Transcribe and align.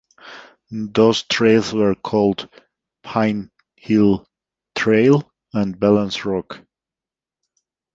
Those 0.71 1.21
trails 1.29 1.73
were 1.73 1.93
called 1.93 2.49
Pine 3.03 3.51
Hill 3.75 4.25
Trail 4.73 5.31
and 5.53 5.79
Balance 5.79 6.25
Rock. 6.25 6.59